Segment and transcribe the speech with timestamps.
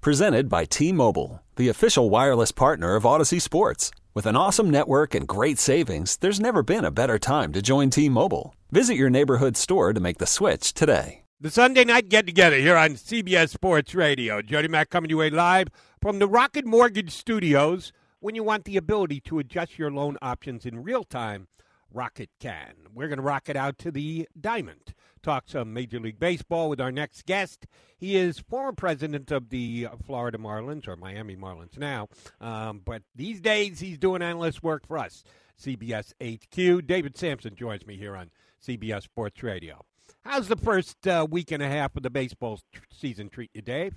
[0.00, 3.90] Presented by T Mobile, the official wireless partner of Audacy Sports.
[4.14, 7.90] With an awesome network and great savings, there's never been a better time to join
[7.90, 8.54] T Mobile.
[8.70, 11.24] Visit your neighborhood store to make the switch today.
[11.40, 14.40] The Sunday night get together here on CBS Sports Radio.
[14.40, 15.66] Jody Mac coming to you live
[16.00, 17.92] from the Rocket Mortgage Studios.
[18.20, 21.48] When you want the ability to adjust your loan options in real time,
[21.92, 22.74] Rocket can.
[22.94, 24.94] We're going to rock it out to the diamond.
[25.22, 27.66] Talk some Major League Baseball with our next guest.
[27.96, 32.08] He is former president of the Florida Marlins, or Miami Marlins now,
[32.40, 35.24] um, but these days he's doing analyst work for us,
[35.60, 36.86] CBS HQ.
[36.86, 38.30] David Samson joins me here on
[38.64, 39.84] CBS Sports Radio.
[40.22, 42.60] How's the first uh, week and a half of the baseball
[42.92, 43.94] season treat you, Dave?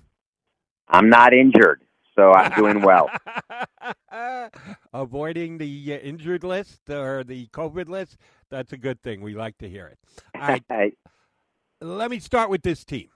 [0.88, 1.84] I'm not injured,
[2.22, 3.10] so I'm doing well.
[4.94, 8.18] Avoiding the uh, injured list or the COVID list,
[8.50, 9.22] that's a good thing.
[9.22, 9.98] We like to hear it.
[10.36, 10.98] All right,
[11.82, 13.10] let me start with this team.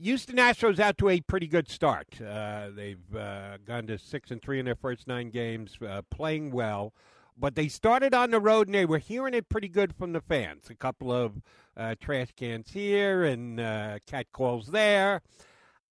[0.00, 2.20] Houston Astros out to a pretty good start.
[2.20, 6.50] Uh, they've uh, gone to six and three in their first nine games, uh, playing
[6.50, 6.92] well.
[7.36, 10.20] But they started on the road and they were hearing it pretty good from the
[10.20, 10.70] fans.
[10.70, 11.40] A couple of
[11.76, 15.22] uh, trash cans here and uh, cat calls there.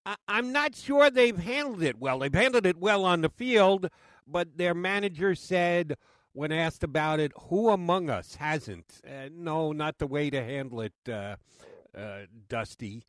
[0.06, 2.20] I- I'm not sure they've handled it well.
[2.20, 3.90] They've handled it well on the field,
[4.28, 5.96] but their manager said
[6.34, 9.02] when asked about it, who among us hasn't?
[9.08, 11.36] Uh, no, not the way to handle it, uh,
[11.96, 13.06] uh, Dusty.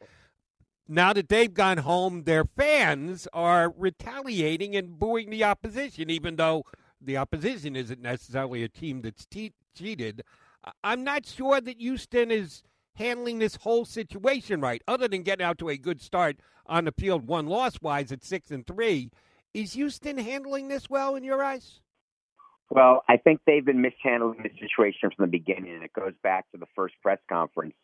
[0.86, 6.64] Now that they've gone home, their fans are retaliating and booing the opposition, even though
[7.00, 10.22] the opposition isn't necessarily a team that's te- cheated.
[10.82, 12.62] I'm not sure that Houston is
[12.96, 16.92] handling this whole situation right, other than getting out to a good start on the
[16.92, 19.10] field, one loss wise at six and three.
[19.52, 21.80] Is Houston handling this well in your eyes?
[22.70, 26.50] Well, I think they've been mishandling the situation from the beginning, and it goes back
[26.50, 27.74] to the first press conference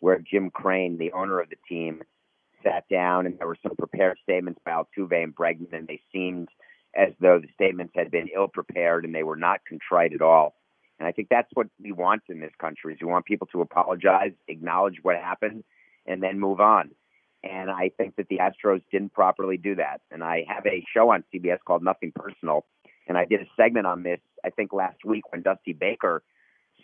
[0.00, 2.02] where Jim Crane, the owner of the team,
[2.62, 6.48] sat down and there were some prepared statements by Altuve and Bregman, and they seemed
[6.96, 10.54] as though the statements had been ill prepared and they were not contrite at all.
[10.98, 13.60] And I think that's what we want in this country is we want people to
[13.60, 15.64] apologize, acknowledge what happened,
[16.06, 16.90] and then move on.
[17.44, 20.00] And I think that the Astros didn't properly do that.
[20.10, 22.64] And I have a show on CBS called Nothing Personal,
[23.06, 26.22] and I did a segment on this I think last week when Dusty Baker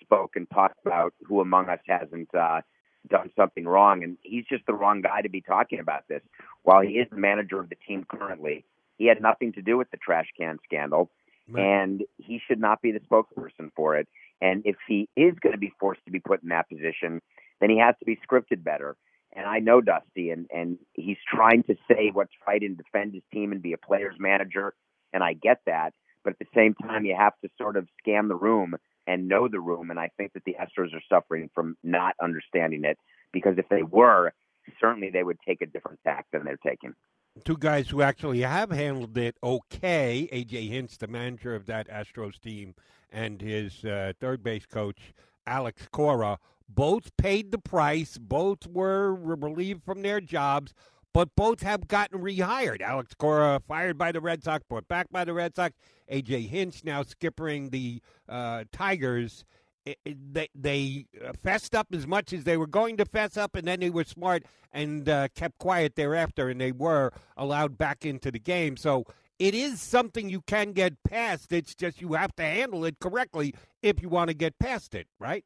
[0.00, 2.60] spoke and talked about who among us hasn't uh,
[3.08, 6.22] done something wrong, and he's just the wrong guy to be talking about this.
[6.62, 8.64] While he is the manager of the team currently,
[8.98, 11.10] he had nothing to do with the trash can scandal,
[11.52, 14.08] and he should not be the spokesperson for it.
[14.40, 17.20] And if he is going to be forced to be put in that position,
[17.60, 18.96] then he has to be scripted better.
[19.34, 23.22] And I know Dusty, and and he's trying to say what's right and defend his
[23.32, 24.74] team and be a player's manager,
[25.12, 25.92] and I get that.
[26.22, 28.76] But at the same time, you have to sort of scan the room
[29.06, 29.90] and know the room.
[29.90, 32.98] And I think that the Astros are suffering from not understanding it
[33.32, 34.32] because if they were,
[34.80, 36.94] certainly they would take a different tack than they're taking.
[37.42, 40.28] Two guys who actually have handled it okay.
[40.32, 42.76] AJ Hinch, the manager of that Astros team,
[43.10, 45.12] and his uh, third base coach,
[45.44, 48.18] Alex Cora, both paid the price.
[48.18, 50.74] Both were relieved from their jobs,
[51.12, 52.80] but both have gotten rehired.
[52.80, 55.74] Alex Cora fired by the Red Sox, brought back by the Red Sox.
[56.10, 59.44] AJ Hinch now skippering the uh, Tigers.
[59.84, 63.66] They they uh, fessed up as much as they were going to fess up, and
[63.66, 68.30] then they were smart and uh, kept quiet thereafter, and they were allowed back into
[68.30, 68.76] the game.
[68.76, 69.04] So
[69.38, 71.52] it is something you can get past.
[71.52, 75.06] It's just you have to handle it correctly if you want to get past it,
[75.18, 75.44] right?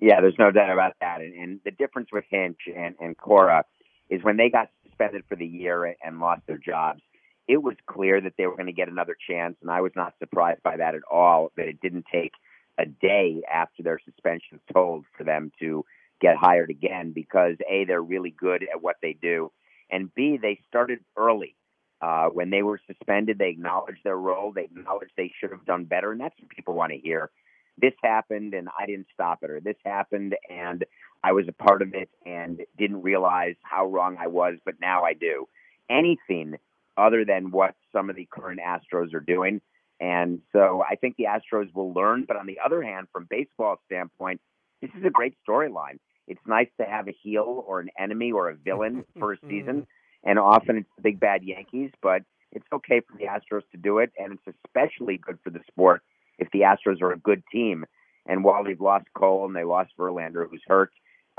[0.00, 1.20] Yeah, there's no doubt about that.
[1.20, 3.64] And, and the difference with Hinch and, and Cora
[4.10, 7.00] is when they got suspended for the year and lost their jobs,
[7.48, 9.56] it was clear that they were going to get another chance.
[9.62, 12.32] And I was not surprised by that at all, that it didn't take
[12.78, 15.84] a day after their suspension told for them to
[16.20, 19.52] get hired again because A, they're really good at what they do.
[19.90, 21.54] And B, they started early.
[22.00, 24.52] Uh, when they were suspended, they acknowledged their role.
[24.52, 26.12] They acknowledged they should have done better.
[26.12, 27.30] And that's what people want to hear
[27.78, 30.84] this happened and I didn't stop it, or this happened and
[31.22, 35.04] I was a part of it and didn't realize how wrong I was, but now
[35.04, 35.48] I do.
[35.90, 36.56] Anything
[36.96, 39.60] other than what some of the current Astros are doing.
[40.00, 42.24] And so I think the Astros will learn.
[42.26, 44.40] But on the other hand, from baseball standpoint,
[44.82, 45.98] this is a great storyline.
[46.28, 49.86] It's nice to have a heel or an enemy or a villain for a season.
[50.24, 52.22] And often it's the big bad Yankees, but
[52.52, 56.02] it's okay for the Astros to do it, and it's especially good for the sport
[56.38, 57.84] if the Astros are a good team.
[58.26, 60.90] And while they've lost Cole and they lost Verlander, who's hurt,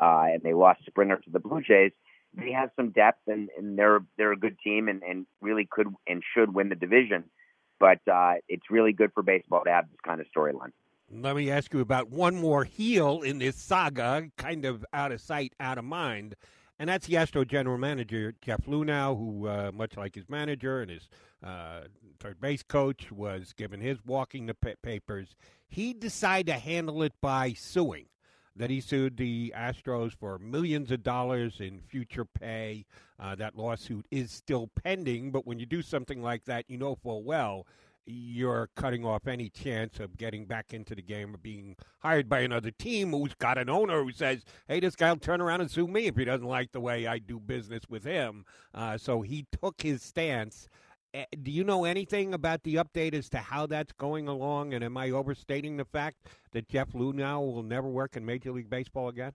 [0.01, 1.91] uh, and they lost Springer to the Blue Jays,
[2.33, 5.87] they have some depth and, and they're they're a good team and, and really could
[6.05, 7.23] and should win the division.
[7.79, 10.71] But uh, it's really good for baseball to have this kind of storyline.
[11.09, 15.21] Let me ask you about one more heel in this saga, kind of out of
[15.21, 16.35] sight, out of mind,
[16.79, 20.91] and that's the Astro general manager Jeff Luhnow, who, uh, much like his manager and
[20.91, 21.09] his
[21.43, 21.81] uh,
[22.19, 25.35] third base coach, was given his walking the papers.
[25.67, 28.05] He decided to handle it by suing
[28.57, 32.85] that he sued the Astros for millions of dollars in future pay.
[33.19, 36.95] Uh, that lawsuit is still pending, but when you do something like that, you know
[36.95, 37.65] full well
[38.07, 42.39] you're cutting off any chance of getting back into the game or being hired by
[42.39, 45.69] another team who's got an owner who says, hey, this guy will turn around and
[45.69, 48.45] sue me if he doesn't like the way I do business with him.
[48.73, 50.69] Uh, so he took his stance.
[51.13, 54.73] Eh, do you know anything about the update as to how that's going along?
[54.73, 56.17] And am I overstating the fact
[56.51, 59.33] that Jeff Luhnow will never work in Major League Baseball again?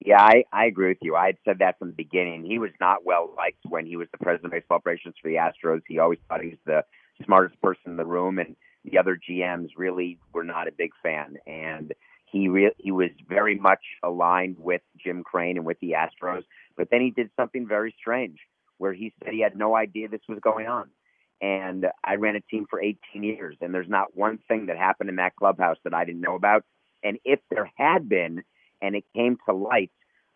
[0.00, 1.16] Yeah, I, I agree with you.
[1.16, 2.44] I had said that from the beginning.
[2.44, 5.36] He was not well liked when he was the president of baseball operations for the
[5.36, 5.82] Astros.
[5.86, 6.84] He always thought he was the
[7.24, 11.36] smartest person in the room, and the other GMs really were not a big fan.
[11.46, 11.92] And
[12.26, 16.44] he re- he was very much aligned with Jim Crane and with the Astros.
[16.76, 18.38] But then he did something very strange
[18.78, 20.88] where he said he had no idea this was going on.
[21.40, 25.10] And I ran a team for 18 years, and there's not one thing that happened
[25.10, 26.64] in that clubhouse that I didn't know about.
[27.02, 28.42] And if there had been,
[28.80, 29.90] and it came to light,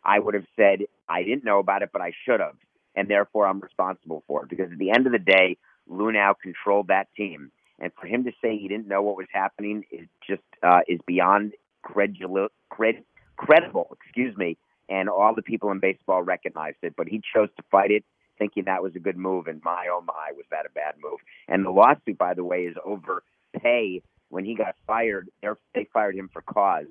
[0.05, 2.57] I would have said I didn't know about it, but I should have,
[2.95, 4.51] and therefore I'm responsible for it.
[4.51, 5.57] Because at the end of the day,
[5.91, 9.85] Luhnow controlled that team, and for him to say he didn't know what was happening
[9.91, 11.53] is just uh, is beyond
[11.85, 13.05] credul- cred-
[13.37, 13.97] credible.
[14.05, 14.59] Excuse me.
[14.89, 18.05] And all the people in baseball recognized it, but he chose to fight it
[18.41, 21.21] thinking that was a good move, and my oh my, was that a bad move?
[21.47, 23.23] And the lawsuit, by the way, is over
[23.57, 24.03] pay.
[24.31, 25.29] When he got fired,
[25.75, 26.87] they fired him for cause,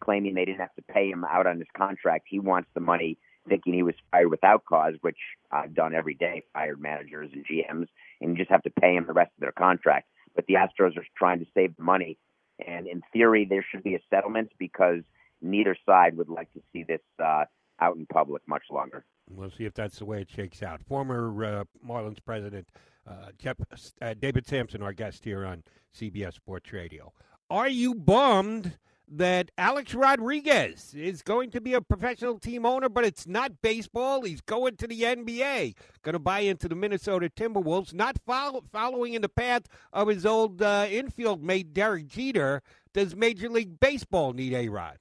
[0.00, 2.26] claiming they didn't have to pay him out on his contract.
[2.28, 3.18] He wants the money,
[3.48, 5.16] thinking he was fired without cause, which
[5.50, 7.88] I've done every day, fired managers and GMs,
[8.20, 10.08] and you just have to pay them the rest of their contract.
[10.36, 12.18] But the Astros are trying to save the money,
[12.64, 15.00] and in theory, there should be a settlement because
[15.40, 17.44] neither side would like to see this uh,
[17.80, 19.04] out in public much longer.
[19.36, 20.82] We'll see if that's the way it shakes out.
[20.82, 22.68] Former uh, Marlins president
[23.06, 23.56] uh, Jeff,
[24.00, 25.62] uh, David Samson, our guest here on
[25.96, 27.12] CBS Sports Radio.
[27.50, 33.04] Are you bummed that Alex Rodriguez is going to be a professional team owner, but
[33.04, 34.22] it's not baseball?
[34.22, 39.14] He's going to the NBA, going to buy into the Minnesota Timberwolves, not follow, following
[39.14, 39.62] in the path
[39.92, 42.62] of his old uh, infield mate Derek Jeter.
[42.94, 44.98] Does Major League Baseball need A Rod?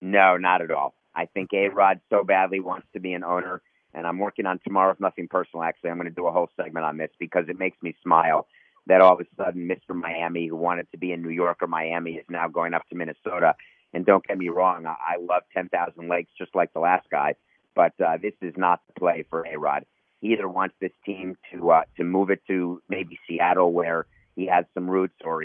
[0.00, 0.94] No, not at all.
[1.14, 3.62] I think A Rod so badly wants to be an owner,
[3.94, 4.92] and I'm working on tomorrow.
[4.92, 7.58] If nothing personal, actually, I'm going to do a whole segment on this because it
[7.58, 8.46] makes me smile
[8.86, 9.94] that all of a sudden Mr.
[9.94, 12.96] Miami, who wanted to be in New York or Miami, is now going up to
[12.96, 13.54] Minnesota.
[13.94, 17.34] And don't get me wrong, I, I love 10,000 Lakes just like the last guy,
[17.74, 19.84] but uh, this is not the play for A Rod.
[20.20, 24.06] He either wants this team to uh, to move it to maybe Seattle where
[24.36, 25.44] he has some roots, or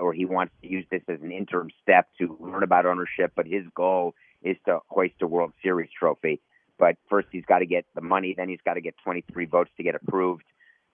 [0.00, 3.32] or he wants to use this as an interim step to learn about ownership.
[3.36, 6.40] But his goal is to hoist a World Series trophy.
[6.78, 8.34] But first, he's got to get the money.
[8.36, 10.44] Then he's got to get 23 votes to get approved.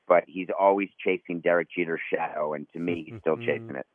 [0.07, 3.87] But he's always chasing Derek Jeter's shadow, and to me, he's still chasing it.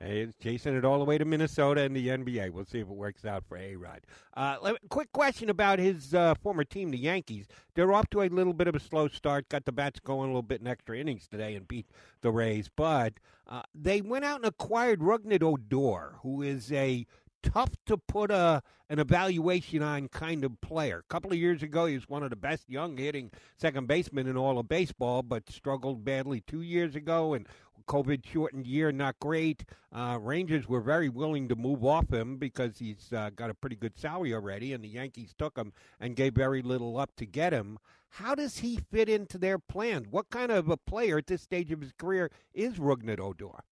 [0.00, 2.50] Hey, he's chasing it all the way to Minnesota and the NBA.
[2.52, 4.02] We'll see if it works out for A Rod.
[4.36, 7.48] Uh, quick question about his uh, former team, the Yankees.
[7.74, 9.48] They're off to a little bit of a slow start.
[9.48, 11.86] Got the bats going a little bit in extra innings today and beat
[12.20, 12.70] the Rays.
[12.74, 13.14] But
[13.48, 17.04] uh, they went out and acquired Rougned Odor, who is a
[17.42, 20.98] tough to put a an evaluation on kind of player.
[20.98, 24.26] A couple of years ago, he was one of the best young hitting second basemen
[24.26, 27.46] in all of baseball, but struggled badly two years ago and.
[27.86, 29.64] COVID shortened year, not great.
[29.90, 33.76] Uh, Rangers were very willing to move off him because he's uh, got a pretty
[33.76, 37.54] good salary already, and the Yankees took him and gave very little up to get
[37.54, 37.78] him.
[38.10, 40.06] How does he fit into their plans?
[40.10, 43.64] What kind of a player at this stage of his career is Rougned Odor?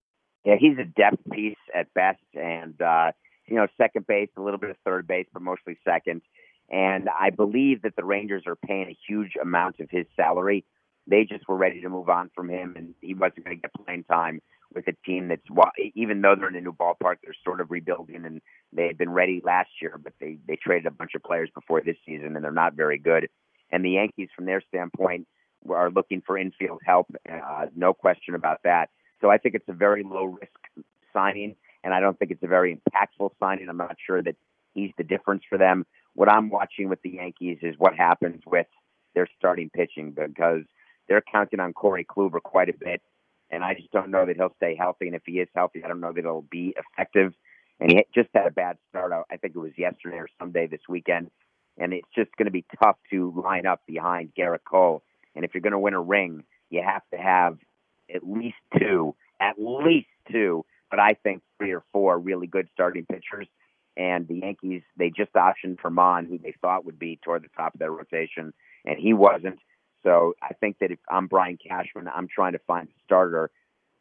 [0.45, 3.13] Yeah, he's a depth piece at best, and uh,
[3.49, 6.23] you know, second base, a little bit of third base, but mostly second.
[6.71, 10.65] And I believe that the Rangers are paying a huge amount of his salary.
[11.07, 13.85] They just were ready to move on from him, and he wasn't going to get
[13.85, 14.41] playing time
[14.75, 15.43] with a team that's
[15.95, 18.41] even though they're in a new ballpark, they're sort of rebuilding, and
[18.73, 21.81] they had been ready last year, but they they traded a bunch of players before
[21.81, 23.29] this season, and they're not very good.
[23.71, 25.29] And the Yankees, from their standpoint,
[25.71, 28.91] are looking for infield help, uh, no question about that.
[29.21, 32.49] So I think it's a very low risk signing and I don't think it's a
[32.49, 33.69] very impactful signing.
[33.69, 34.35] I'm not sure that
[34.75, 35.87] he's the difference for them.
[36.15, 38.67] What I'm watching with the Yankees is what happens with
[39.15, 40.63] their starting pitching because
[41.09, 43.03] they're counting on Corey Kluber quite a bit,
[43.51, 45.07] and I just don't know that he'll stay healthy.
[45.07, 47.33] And if he is healthy, I don't know that he'll be effective.
[47.79, 49.13] And he just had a bad start.
[49.13, 49.27] Out.
[49.31, 51.31] I think it was yesterday or someday this weekend,
[51.79, 55.05] and it's just going to be tough to line up behind Gerrit Cole.
[55.37, 57.59] And if you're going to win a ring, you have to have
[58.13, 63.07] at least two, at least two, but I think three or four really good starting
[63.07, 63.49] pitchers.
[63.97, 67.75] And the Yankees, they just optioned Germán, who they thought would be toward the top
[67.75, 68.53] of their rotation,
[68.85, 69.59] and he wasn't.
[70.03, 73.51] So I think that if I'm Brian Cashman, I'm trying to find a starter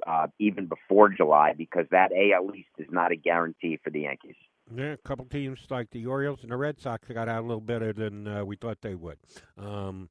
[0.06, 4.36] uh, even before July because that AL East is not a guarantee for the Yankees.
[4.74, 7.62] Yeah, a couple teams like the Orioles and the Red Sox got out a little
[7.62, 9.18] better than uh, we thought they would.
[9.58, 10.10] Um,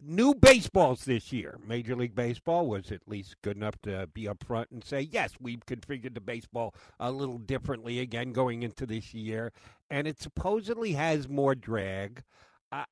[0.00, 1.58] new baseballs this year.
[1.66, 5.64] Major League Baseball was at least good enough to be upfront and say, yes, we've
[5.66, 9.52] configured the baseball a little differently again going into this year,
[9.90, 12.22] and it supposedly has more drag.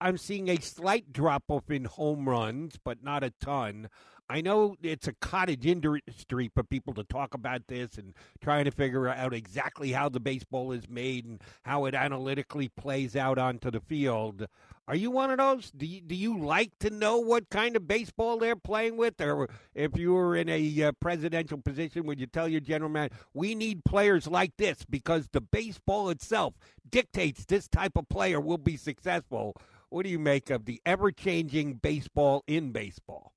[0.01, 3.89] I'm seeing a slight drop off in home runs, but not a ton.
[4.31, 8.71] I know it's a cottage industry for people to talk about this and trying to
[8.71, 13.71] figure out exactly how the baseball is made and how it analytically plays out onto
[13.71, 14.47] the field.
[14.89, 15.71] Are you one of those?
[15.71, 19.21] Do you, do you like to know what kind of baseball they're playing with?
[19.21, 23.15] Or if you were in a uh, presidential position, would you tell your general manager,
[23.33, 26.55] we need players like this because the baseball itself
[26.89, 29.55] dictates this type of player will be successful?
[29.89, 33.33] What do you make of the ever changing baseball in baseball?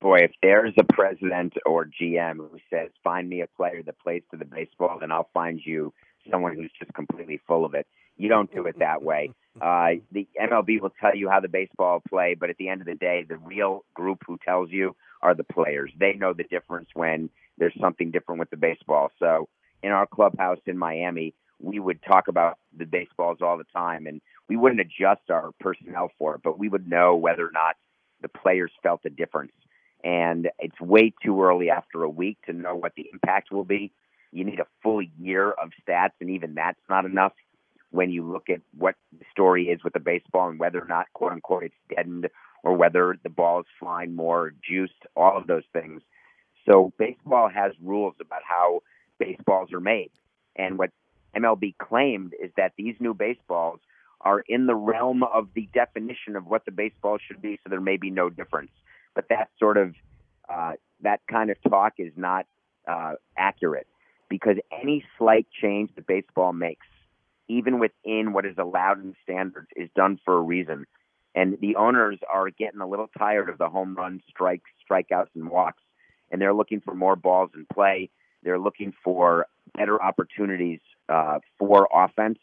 [0.00, 4.22] Boy, if there's a president or GM who says, find me a player that plays
[4.32, 5.94] to the baseball, then I'll find you
[6.30, 7.86] someone who's just completely full of it.
[8.16, 9.30] You don't do it that way.
[9.60, 12.86] Uh, the MLB will tell you how the baseball play, but at the end of
[12.86, 15.92] the day, the real group who tells you are the players.
[15.98, 19.10] They know the difference when there's something different with the baseball.
[19.18, 19.48] So
[19.82, 24.20] in our clubhouse in Miami, we would talk about the baseballs all the time, and
[24.48, 27.76] we wouldn't adjust our personnel for it, but we would know whether or not
[28.22, 29.52] the players felt the difference.
[30.04, 33.92] And it's way too early after a week to know what the impact will be.
[34.30, 37.32] You need a full year of stats, and even that's not enough
[37.90, 41.06] when you look at what the story is with the baseball and whether or not,
[41.12, 42.28] quote unquote, it's deadened
[42.62, 46.02] or whether the ball is flying more juiced, all of those things.
[46.66, 48.82] So baseball has rules about how
[49.18, 50.10] baseballs are made.
[50.56, 50.90] And what
[51.36, 53.80] MLB claimed is that these new baseballs
[54.20, 57.80] are in the realm of the definition of what the baseball should be, so there
[57.80, 58.72] may be no difference.
[59.14, 59.94] But that sort of
[60.48, 62.46] uh, that kind of talk is not
[62.88, 63.86] uh, accurate
[64.28, 66.86] because any slight change the baseball makes,
[67.48, 70.86] even within what is allowed in standards, is done for a reason.
[71.34, 75.50] And the owners are getting a little tired of the home runs, strikes, strikeouts, and
[75.50, 75.82] walks,
[76.30, 78.10] and they're looking for more balls in play.
[78.42, 82.38] They're looking for better opportunities uh, for offense.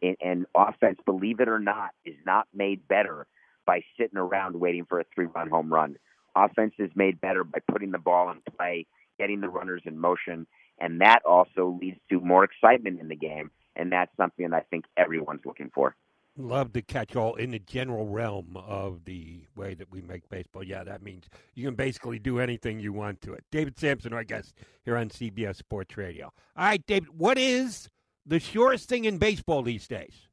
[0.00, 3.26] And, and offense, believe it or not, is not made better
[3.66, 5.96] by sitting around waiting for a three-run home run.
[6.36, 8.86] Offense is made better by putting the ball in play,
[9.18, 10.46] getting the runners in motion,
[10.78, 13.50] and that also leads to more excitement in the game.
[13.78, 15.94] And that's something that I think everyone's looking for
[16.38, 20.62] love to catch all in the general realm of the way that we make baseball.
[20.62, 23.44] Yeah, that means you can basically do anything you want to it.
[23.50, 24.54] David Samson, our guest
[24.84, 26.32] here on CBS Sports Radio.
[26.56, 27.88] All right, David, what is
[28.24, 30.28] the surest thing in baseball these days?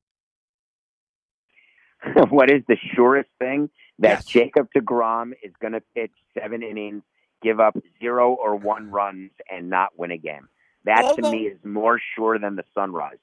[2.29, 3.69] what is the surest thing?
[3.99, 4.25] That yes.
[4.25, 7.01] Jacob DeGrom is going to pitch seven innings,
[7.41, 10.47] give up zero or one runs, and not win a game.
[10.83, 11.23] That Almost.
[11.23, 13.17] to me is more sure than the sunrise.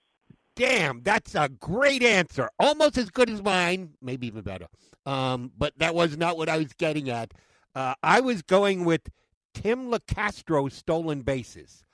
[0.54, 2.48] Damn, that's a great answer.
[2.58, 4.66] Almost as good as mine, maybe even better.
[5.06, 7.32] Um, but that was not what I was getting at.
[7.74, 9.08] Uh, I was going with
[9.54, 11.84] Tim Locastro's stolen bases.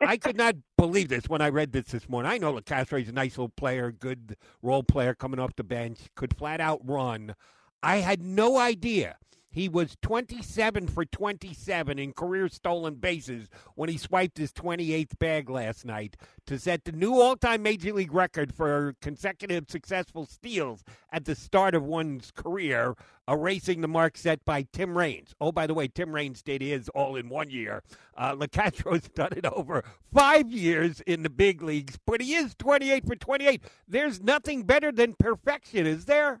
[0.00, 2.30] I could not believe this when I read this this morning.
[2.30, 5.98] I know Locastro is a nice little player, good role player coming off the bench,
[6.14, 7.34] could flat out run.
[7.82, 9.16] I had no idea
[9.54, 15.48] he was 27 for 27 in career stolen bases when he swiped his 28th bag
[15.48, 20.82] last night to set the new all time major league record for consecutive successful steals
[21.12, 22.96] at the start of one's career,
[23.28, 25.36] erasing the mark set by Tim Raines.
[25.40, 27.84] Oh, by the way, Tim Raines did his all in one year.
[28.16, 33.06] Uh, Locastro's done it over five years in the big leagues, but he is 28
[33.06, 33.62] for 28.
[33.86, 36.40] There's nothing better than perfection, is there?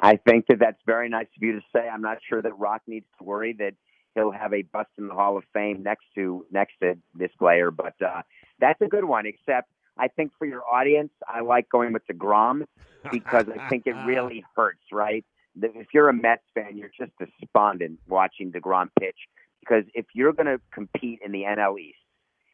[0.00, 1.86] I think that that's very nice of you to say.
[1.86, 3.74] I'm not sure that Rock needs to worry that
[4.14, 7.70] he'll have a bust in the Hall of Fame next to next to this player,
[7.70, 8.22] but uh,
[8.58, 9.26] that's a good one.
[9.26, 12.66] Except I think for your audience, I like going with deGrom
[13.12, 14.84] because I think it really hurts.
[14.90, 15.24] Right?
[15.60, 19.18] If you're a Mets fan, you're just despondent watching deGrom pitch
[19.60, 21.98] because if you're going to compete in the NL East,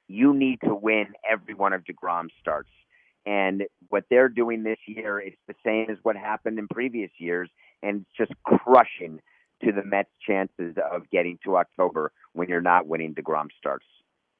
[0.09, 2.71] you need to win every one of deGrom's starts.
[3.27, 7.51] And what they're doing this year is the same as what happened in previous years,
[7.83, 9.21] and it's just crushing
[9.65, 13.87] to the Mets' chances of getting to October when you're not winning DeGrom starts.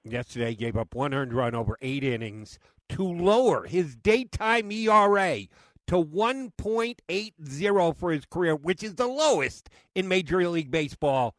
[0.05, 5.41] Yesterday, gave up one earned run over eight innings to lower his daytime ERA
[5.89, 11.35] to 1.80 for his career, which is the lowest in Major League Baseball.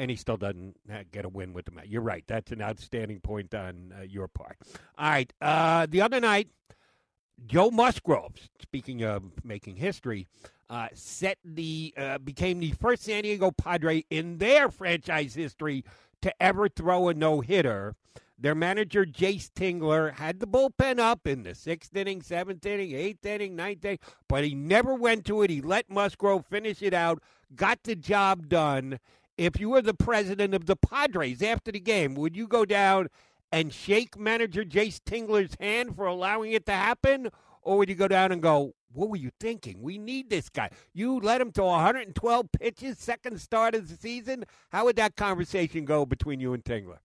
[0.00, 0.76] And he still doesn't
[1.10, 1.88] get a win with the Mets.
[1.88, 2.22] You're right.
[2.26, 4.56] That's an outstanding point on uh, your part.
[4.96, 5.32] All right.
[5.40, 6.48] Uh, the other night,
[7.46, 10.26] Joe Musgrove, speaking of making history,
[10.70, 15.84] uh, set the uh, became the first San Diego Padre in their franchise history
[16.20, 17.94] to ever throw a no hitter.
[18.40, 23.26] Their manager Jayce Tingler had the bullpen up in the sixth inning, seventh inning, eighth
[23.26, 25.50] inning, ninth inning, but he never went to it.
[25.50, 27.22] He let Musgrove finish it out,
[27.56, 29.00] got the job done.
[29.36, 33.08] If you were the president of the Padres after the game, would you go down
[33.52, 37.28] and shake manager Jayce Tingler's hand for allowing it to happen?
[37.62, 39.82] Or would you go down and go, what were you thinking?
[39.82, 40.70] We need this guy.
[40.94, 44.44] You led him to 112 pitches, second start of the season.
[44.70, 46.98] How would that conversation go between you and Tingler?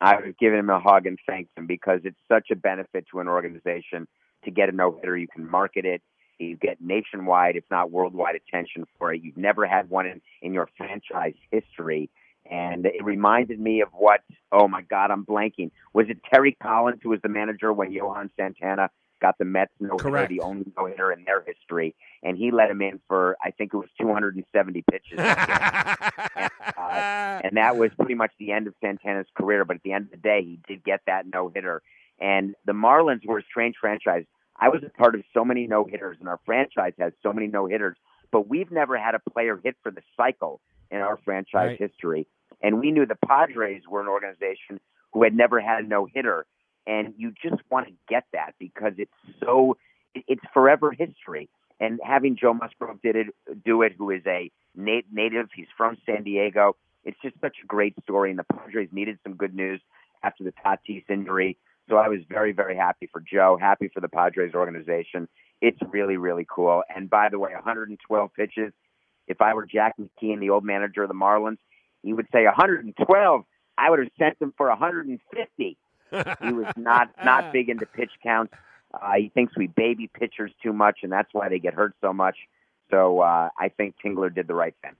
[0.00, 3.20] I would give him a hug and thank him because it's such a benefit to
[3.20, 4.06] an organization
[4.44, 5.16] to get a no hitter.
[5.16, 6.02] You can market it.
[6.38, 9.22] You get nationwide, if not worldwide, attention for it.
[9.22, 12.10] You've never had one in, in your franchise history.
[12.50, 14.20] And it reminded me of what,
[14.52, 15.70] oh my God, I'm blanking.
[15.92, 19.96] Was it Terry Collins who was the manager when Johan Santana got the Mets no
[19.96, 23.50] hitter, the only no hitter in their history, and he let him in for I
[23.50, 28.74] think it was 270 pitches, and, uh, and that was pretty much the end of
[28.80, 29.64] Santana's career.
[29.64, 31.82] But at the end of the day, he did get that no hitter,
[32.20, 34.24] and the Marlins were a strange franchise.
[34.58, 37.46] I was a part of so many no hitters, and our franchise has so many
[37.46, 37.96] no hitters,
[38.30, 40.60] but we've never had a player hit for the cycle
[40.90, 41.78] in our franchise right.
[41.78, 42.26] history.
[42.62, 44.80] And we knew the Padres were an organization
[45.12, 46.46] who had never had a no hitter
[46.86, 49.10] and you just want to get that because it's
[49.42, 49.76] so
[50.14, 51.48] it's forever history.
[51.78, 53.26] And having Joe Musgrove did it,
[53.64, 56.76] do it, who is a native, he's from San Diego.
[57.04, 59.80] It's just such a great story, and the Padres needed some good news
[60.22, 61.58] after the Tatis injury.
[61.88, 65.28] So I was very, very happy for Joe, happy for the Padres organization.
[65.60, 66.82] It's really, really cool.
[66.94, 68.72] And by the way, 112 pitches.
[69.28, 71.58] If I were Jack McKeon, the old manager of the Marlins,
[72.02, 73.44] he would say 112.
[73.78, 75.78] I would have sent him for 150
[76.10, 78.52] he was not not big into pitch counts.
[78.94, 82.12] Uh, he thinks we baby pitchers too much, and that's why they get hurt so
[82.12, 82.36] much.
[82.90, 84.92] So uh, I think Tingler did the right thing.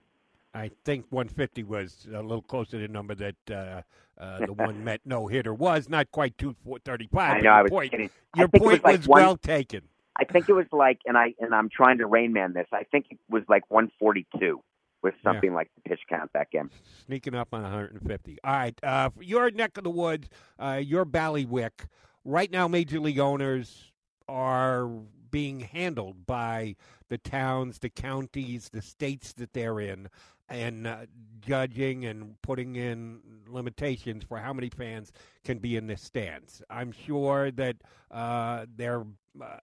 [0.53, 3.81] I think 150 was a little closer to the number that uh,
[4.19, 5.89] uh, the one Met no hitter was.
[5.89, 7.37] Not quite 235.
[7.37, 7.49] I know.
[7.49, 8.09] I was point, kidding.
[8.35, 9.81] Your point was, like was one, well taken.
[10.15, 12.67] I think it was like, and I and I'm trying to Rain Man this.
[12.73, 14.61] I think it was like 142
[15.01, 15.55] with something yeah.
[15.55, 16.69] like the pitch count that game.
[17.05, 18.37] Sneaking up on 150.
[18.43, 20.29] All right, uh, your neck of the woods,
[20.59, 21.85] uh, your Ballywick.
[22.25, 23.91] Right now, major league owners
[24.27, 24.89] are
[25.31, 26.75] being handled by
[27.09, 30.09] the towns, the counties, the states that they're in,
[30.49, 31.05] and uh,
[31.41, 35.11] judging and putting in limitations for how many fans
[35.43, 36.61] can be in the stands.
[36.69, 37.77] I'm sure that
[38.11, 39.05] uh, they're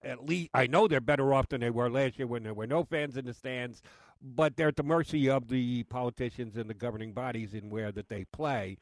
[0.03, 2.67] at least, I know they're better off than they were last year when there were
[2.67, 3.83] no fans in the stands
[4.25, 8.09] but they're at the mercy of the politicians and the governing bodies in where that
[8.09, 8.79] they play.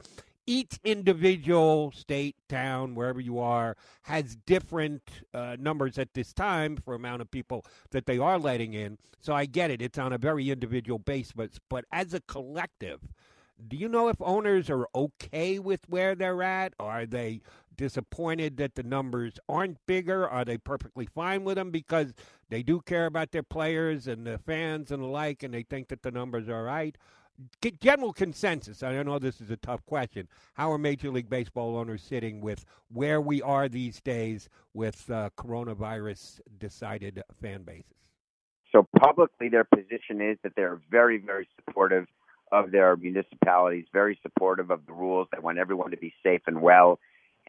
[0.46, 5.02] Each individual state, town, wherever you are, has different
[5.33, 8.98] uh, numbers at this time for amount of people that they are letting in.
[9.20, 11.61] So I get it; it's on a very individual basis.
[11.68, 13.00] But as a collective,
[13.68, 16.74] do you know if owners are okay with where they're at?
[16.81, 17.40] Are they
[17.76, 20.28] disappointed that the numbers aren't bigger?
[20.28, 22.14] Are they perfectly fine with them because
[22.48, 25.88] they do care about their players and the fans and the like, and they think
[25.88, 26.96] that the numbers are right?
[27.80, 28.82] General consensus.
[28.82, 30.28] I know this is a tough question.
[30.54, 35.30] How are Major League Baseball owners sitting with where we are these days with uh,
[35.37, 37.94] coronavirus decided fan bases?
[38.70, 42.06] So publicly, their position is that they're very, very supportive
[42.50, 45.28] of their municipalities, very supportive of the rules.
[45.32, 46.98] They want everyone to be safe and well,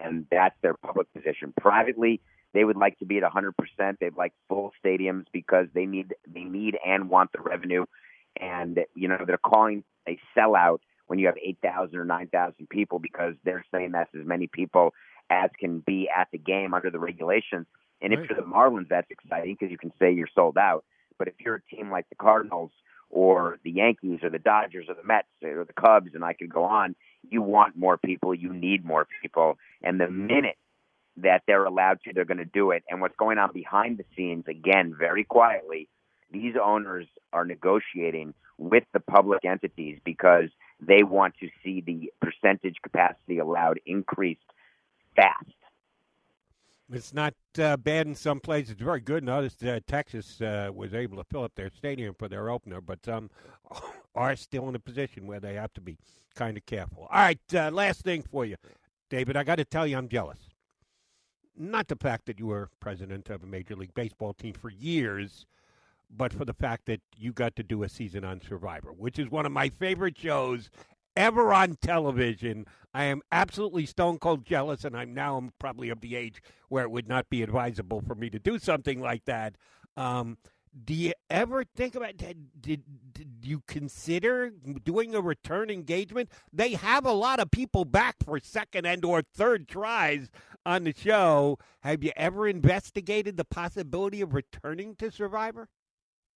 [0.04, 1.54] and that's their public position.
[1.60, 2.22] Privately,
[2.54, 3.54] they would like to be at 100%.
[4.00, 7.86] They'd like full stadiums because they need they need and want the revenue.
[8.40, 13.36] And you know they're calling a sellout when you have 8,000 or 9,000 people because
[13.44, 14.94] they're saying that's as many people
[15.30, 17.66] as can be at the game under the regulations.
[18.02, 18.20] And right.
[18.20, 20.84] if you're the Marlins, that's exciting because you can say you're sold out.
[21.18, 22.72] But if you're a team like the Cardinals
[23.10, 26.52] or the Yankees or the Dodgers or the Mets or the Cubs, and I could
[26.52, 26.96] go on.
[27.30, 30.58] You want more people, you need more people, and the minute
[31.18, 32.84] that they're allowed to, they're going to do it.
[32.90, 35.88] And what's going on behind the scenes, again, very quietly,
[36.32, 42.78] these owners are negotiating with the public entities because they want to see the percentage
[42.82, 44.42] capacity allowed increased
[45.16, 45.54] fast.
[46.94, 48.74] It's not uh, bad in some places.
[48.74, 49.24] It's very good.
[49.24, 53.04] Notice uh, Texas uh, was able to fill up their stadium for their opener, but
[53.04, 53.32] some
[54.16, 55.98] are still in a position where they have to be
[56.36, 57.08] kind of careful.
[57.12, 58.58] All right, uh, last thing for you,
[59.10, 59.36] David.
[59.36, 60.38] I got to tell you, I'm jealous.
[61.58, 65.46] Not the fact that you were president of a Major League Baseball team for years,
[66.16, 69.30] but for the fact that you got to do a season on Survivor, which is
[69.30, 70.70] one of my favorite shows
[71.16, 72.66] ever on television.
[72.94, 76.84] I am absolutely stone cold jealous, and I'm now I'm probably of the age where
[76.84, 79.56] it would not be advisable for me to do something like that.
[79.98, 80.38] Um,
[80.86, 84.50] do you ever think about did, did, did you consider
[84.84, 86.30] doing a return engagement?
[86.52, 90.30] They have a lot of people back for second and or third tries
[90.66, 91.60] on the show.
[91.82, 95.70] Have you ever investigated the possibility of returning to Survivor?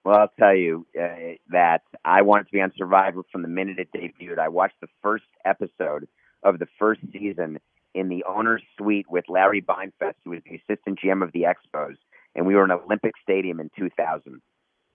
[0.08, 3.78] Well, I'll tell you uh, that I wanted to be on Survivor from the minute
[3.78, 4.40] it debuted.
[4.40, 6.08] I watched the first episode
[6.44, 7.60] of the first season
[7.94, 11.98] in the owner's suite with Larry Beinfest, who was the assistant GM of the Expos,
[12.36, 14.42] and we were in Olympic Stadium in 2000.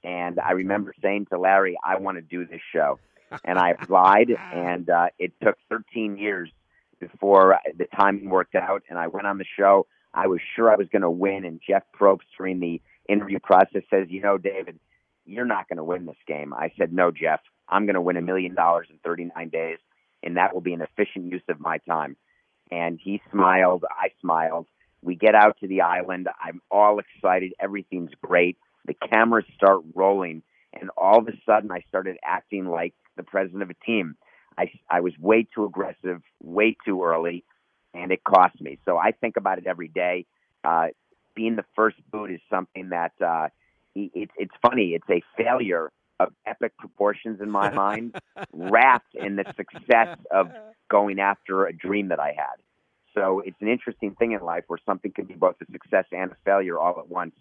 [0.02, 2.98] And I remember saying to Larry, "I want to do this show,"
[3.44, 6.50] and I applied, and uh, it took 13 years
[7.00, 9.86] before the timing worked out, and I went on the show.
[10.14, 13.82] I was sure I was going to win, and Jeff Probst during the interview process
[13.90, 14.78] says, "You know, David."
[15.24, 16.52] You're not going to win this game.
[16.52, 19.78] I said, no, Jeff, I'm going to win a million dollars in 39 days,
[20.22, 22.16] and that will be an efficient use of my time.
[22.70, 23.84] And he smiled.
[23.90, 24.66] I smiled.
[25.02, 26.28] We get out to the island.
[26.42, 27.52] I'm all excited.
[27.60, 28.56] Everything's great.
[28.86, 33.62] The cameras start rolling, and all of a sudden, I started acting like the president
[33.62, 34.16] of a team.
[34.56, 37.44] I, I was way too aggressive, way too early,
[37.94, 38.78] and it cost me.
[38.84, 40.26] So I think about it every day.
[40.64, 40.88] Uh,
[41.34, 43.48] being the first boot is something that uh,
[43.94, 44.94] it's it's funny.
[44.94, 48.16] It's a failure of epic proportions in my mind,
[48.52, 50.50] wrapped in the success of
[50.90, 52.56] going after a dream that I had.
[53.14, 56.32] So it's an interesting thing in life where something can be both a success and
[56.32, 57.34] a failure all at once.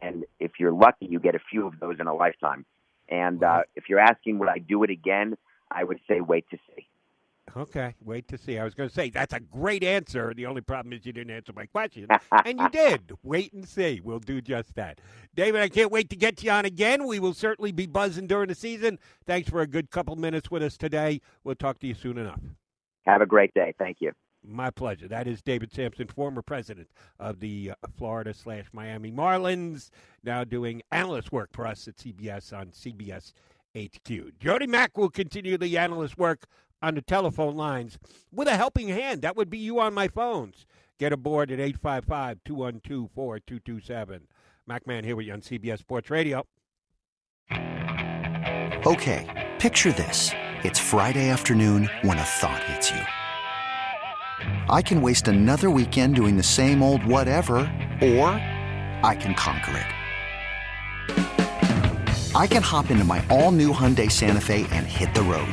[0.00, 2.64] And if you're lucky, you get a few of those in a lifetime.
[3.08, 5.36] And uh, if you're asking, would I do it again?
[5.70, 6.86] I would say wait to see.
[7.56, 8.58] Okay, wait to see.
[8.58, 10.32] I was going to say that's a great answer.
[10.34, 12.06] The only problem is you didn't answer my question,
[12.44, 13.12] and you did.
[13.22, 14.00] Wait and see.
[14.02, 15.00] We'll do just that.
[15.34, 17.06] David, I can't wait to get you on again.
[17.06, 18.98] We will certainly be buzzing during the season.
[19.26, 21.20] Thanks for a good couple minutes with us today.
[21.42, 22.40] We'll talk to you soon enough.
[23.06, 23.74] Have a great day.
[23.78, 24.12] Thank you.
[24.42, 25.08] My pleasure.
[25.08, 29.90] That is David Samson, former president of the uh, Florida slash Miami Marlins,
[30.22, 33.32] now doing analyst work for us at CBS on CBS
[33.76, 34.38] HQ.
[34.38, 36.46] Jody Mac will continue the analyst work
[36.82, 37.98] on the telephone lines
[38.32, 39.22] with a helping hand.
[39.22, 40.66] That would be you on my phones.
[40.98, 44.26] Get aboard at 855 212 4227.
[44.68, 46.46] MacMahon here with you on CBS Sports Radio.
[48.86, 50.30] Okay, picture this.
[50.62, 53.00] It's Friday afternoon when a thought hits you.
[54.68, 57.56] I can waste another weekend doing the same old whatever,
[58.00, 58.28] or
[59.02, 59.86] I can conquer it.
[62.34, 65.52] I can hop into my all new Hyundai Santa Fe and hit the road.